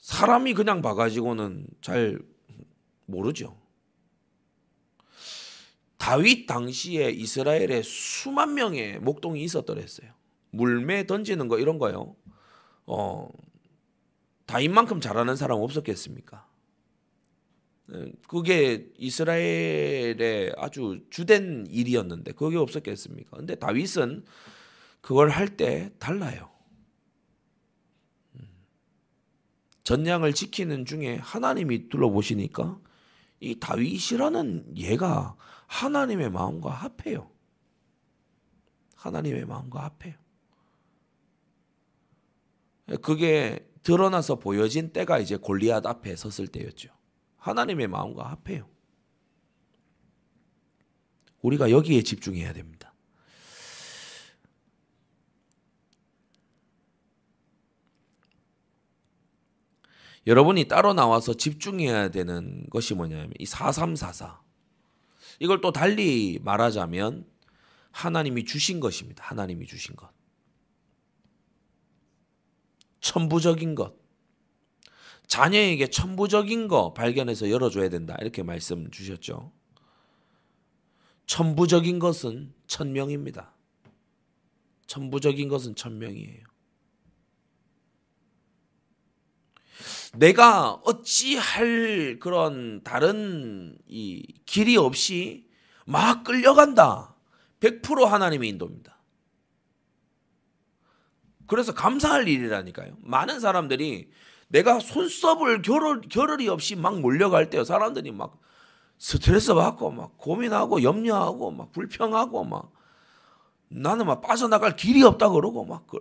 사람이 0.00 0.54
그냥 0.54 0.82
봐가지고는 0.82 1.66
잘 1.80 2.18
모르죠. 3.06 3.58
다윗 5.98 6.46
당시에 6.46 7.10
이스라엘에 7.10 7.82
수만 7.82 8.54
명의 8.54 8.98
목동이 8.98 9.42
있었더랬어요. 9.44 10.10
물매 10.50 11.06
던지는 11.06 11.48
거 11.48 11.58
이런 11.58 11.78
거요. 11.78 12.16
어, 12.86 13.28
다윗만큼 14.46 15.00
잘하는 15.00 15.36
사람 15.36 15.60
없었겠습니까? 15.60 16.48
그게 18.28 18.88
이스라엘의 18.98 20.54
아주 20.56 21.04
주된 21.10 21.66
일이었는데 21.68 22.32
그게 22.32 22.56
없었겠습니까? 22.56 23.36
근데 23.36 23.56
다윗은 23.56 24.24
그걸 25.00 25.28
할 25.30 25.56
때 25.56 25.90
달라요. 25.98 26.50
음. 28.36 28.48
전량을 29.90 30.34
지키는 30.34 30.84
중에 30.84 31.16
하나님이 31.16 31.88
둘러보시니까 31.88 32.78
이 33.40 33.58
다윗이라는 33.58 34.76
얘가 34.76 35.36
하나님의 35.66 36.30
마음과 36.30 36.70
합해요. 36.70 37.28
하나님의 38.94 39.46
마음과 39.46 39.82
합해요. 39.82 40.14
그게 43.02 43.68
드러나서 43.82 44.38
보여진 44.38 44.92
때가 44.92 45.18
이제 45.18 45.36
골리앗 45.36 45.84
앞에 45.84 46.14
섰을 46.14 46.46
때였죠. 46.46 46.90
하나님의 47.38 47.88
마음과 47.88 48.30
합해요. 48.30 48.68
우리가 51.42 51.72
여기에 51.72 52.02
집중해야 52.02 52.52
됩니다. 52.52 52.89
여러분이 60.26 60.68
따로 60.68 60.92
나와서 60.92 61.34
집중해야 61.34 62.10
되는 62.10 62.66
것이 62.70 62.94
뭐냐면 62.94 63.32
이 63.38 63.46
4344. 63.46 64.40
이걸 65.40 65.60
또 65.60 65.72
달리 65.72 66.38
말하자면 66.42 67.26
하나님이 67.90 68.44
주신 68.44 68.80
것입니다. 68.80 69.24
하나님이 69.24 69.66
주신 69.66 69.96
것. 69.96 70.10
천부적인 73.00 73.74
것. 73.74 73.98
자녀에게 75.26 75.88
천부적인 75.88 76.68
거 76.68 76.92
발견해서 76.92 77.50
열어줘야 77.50 77.88
된다. 77.88 78.16
이렇게 78.20 78.42
말씀 78.42 78.90
주셨죠. 78.90 79.52
천부적인 81.26 82.00
것은 82.00 82.52
천명입니다. 82.66 83.54
천부적인 84.86 85.48
것은 85.48 85.76
천명이에요. 85.76 86.49
내가 90.14 90.72
어찌할 90.84 92.18
그런 92.20 92.82
다른 92.82 93.78
이 93.86 94.26
길이 94.44 94.76
없이 94.76 95.48
막 95.86 96.24
끌려간다. 96.24 97.14
100% 97.60 98.06
하나님의 98.06 98.48
인도입니다. 98.48 98.96
그래서 101.46 101.74
감사할 101.74 102.28
일이라니까요. 102.28 102.96
많은 103.00 103.40
사람들이 103.40 104.10
내가 104.48 104.80
손썹을 104.80 105.62
겨를, 105.62 106.00
겨를이 106.02 106.48
없이 106.48 106.74
막 106.74 107.00
몰려갈 107.00 107.50
때요. 107.50 107.64
사람들이 107.64 108.10
막 108.12 108.38
스트레스 108.98 109.54
받고 109.54 109.90
막 109.90 110.16
고민하고 110.18 110.82
염려하고 110.82 111.50
막 111.50 111.72
불평하고 111.72 112.44
막 112.44 112.72
나는 113.68 114.06
막 114.06 114.20
빠져나갈 114.20 114.76
길이 114.76 115.02
없다 115.02 115.28
그러고 115.30 115.64
막 115.64 115.86
그, 115.86 116.00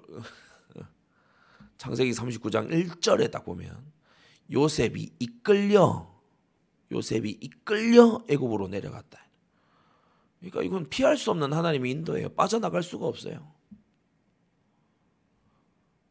창세기 1.78 2.12
39장 2.12 2.70
1절에 2.70 3.32
딱 3.32 3.46
보면 3.46 3.76
요셉이 4.52 5.14
이끌려 5.20 6.10
요셉이 6.92 7.38
이끌려 7.42 8.24
애굽으로 8.28 8.68
내려갔다. 8.68 9.20
그러니까 10.40 10.64
이건 10.64 10.90
피할 10.90 11.18
수 11.18 11.32
없는 11.32 11.54
하나님의 11.54 11.92
인도예요. 11.92 12.30
빠져나갈 12.30 12.82
수가 12.82 13.06
없어요. 13.06 13.52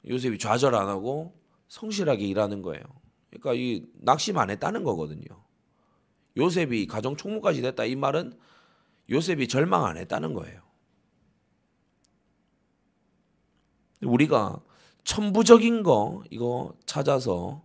요셉이 0.07 0.39
좌절 0.39 0.75
안 0.75 0.89
하고 0.89 1.39
성실하게 1.69 2.25
일하는 2.27 2.63
거예요. 2.63 2.83
그러니까 3.31 3.55
이 3.55 3.87
낙심 3.95 4.39
안 4.39 4.51
했다는 4.51 4.85
거거든요. 4.85 5.25
요셉이 6.37 6.87
가정 6.87 7.17
총무까지 7.17 7.63
됐다 7.63 7.85
이 7.85 7.97
말은 7.97 8.39
요셉이 9.11 9.49
절망 9.49 9.85
안 9.85 9.97
했다는 9.97 10.35
거예요. 10.35 10.63
우리가 14.03 14.61
천부적인 15.05 15.83
거 15.83 16.23
이거 16.31 16.75
찾아서 16.87 17.65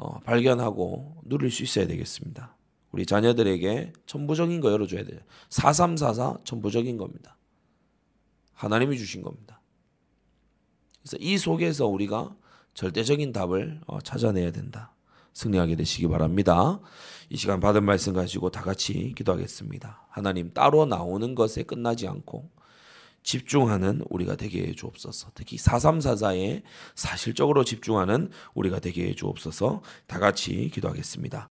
어, 0.00 0.20
발견하고 0.20 1.22
누릴 1.24 1.50
수 1.50 1.64
있어야 1.64 1.88
되겠습니다. 1.88 2.56
우리 2.92 3.04
자녀들에게 3.04 3.92
천부적인 4.06 4.60
거 4.60 4.70
열어줘야 4.70 5.04
돼요. 5.04 5.18
4344 5.50 6.38
천부적인 6.44 6.96
겁니다. 6.96 7.36
하나님이 8.52 8.96
주신 8.96 9.22
겁니다. 9.22 9.60
그래서 11.02 11.16
이 11.18 11.36
속에서 11.36 11.88
우리가 11.88 12.36
절대적인 12.74 13.32
답을 13.32 13.80
어, 13.86 14.00
찾아내야 14.00 14.52
된다. 14.52 14.94
승리하게 15.34 15.74
되시기 15.74 16.06
바랍니다. 16.06 16.78
이 17.28 17.36
시간 17.36 17.58
받은 17.58 17.84
말씀 17.84 18.12
가지고 18.12 18.50
다 18.50 18.62
같이 18.62 19.14
기도하겠습니다. 19.16 20.06
하나님 20.10 20.52
따로 20.52 20.86
나오는 20.86 21.34
것에 21.34 21.64
끝나지 21.64 22.06
않고 22.06 22.48
집중하는 23.28 24.00
우리가 24.08 24.36
되게 24.36 24.62
해 24.62 24.72
주옵소서. 24.72 25.32
특히 25.34 25.58
4344에 25.58 26.62
사실적으로 26.94 27.62
집중하는 27.62 28.30
우리가 28.54 28.80
되게 28.80 29.06
해 29.06 29.14
주옵소서. 29.14 29.82
다 30.06 30.18
같이 30.18 30.70
기도하겠습니다. 30.72 31.50